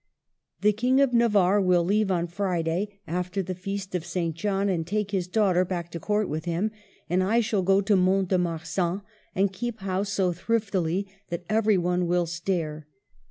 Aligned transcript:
*' 0.33 0.61
The 0.63 0.73
King 0.73 0.99
of 0.99 1.13
Navarre 1.13 1.61
will 1.61 1.83
leave 1.83 2.09
on 2.09 2.25
Friday, 2.25 2.99
after 3.05 3.43
the 3.43 3.53
Feast 3.53 3.93
of 3.93 4.03
St. 4.03 4.35
John, 4.35 4.67
and 4.67 4.87
take 4.87 5.11
his 5.11 5.27
daughter 5.27 5.63
back 5.63 5.91
to 5.91 5.99
Court 5.99 6.27
with 6.27 6.45
him; 6.45 6.71
and 7.07 7.23
I 7.23 7.39
shall 7.39 7.61
go 7.61 7.81
to 7.81 7.95
Mont 7.95 8.29
de 8.29 8.39
Marsan, 8.39 9.03
and 9.35 9.53
keep 9.53 9.81
house 9.81 10.09
so 10.11 10.31
thriftily 10.33 11.07
that 11.29 11.45
every 11.47 11.77
one 11.77 12.07
will 12.07 12.25
stare. 12.25 12.87